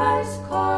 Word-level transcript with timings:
must 0.00 0.42
call. 0.48 0.69